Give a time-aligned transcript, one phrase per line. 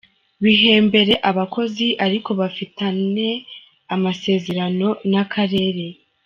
[0.43, 3.27] Bihembere abakozi ariko bafitane
[3.95, 5.85] amasezerano n’akarere.